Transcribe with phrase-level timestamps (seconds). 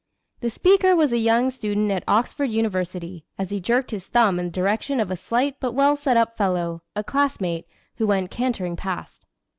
[0.39, 4.45] The speaker was a young student at Oxford University, as he jerked his thumb in
[4.47, 8.75] the direction of a slight but well set up fellow, a classmate, who went cantering
[8.75, 9.27] past.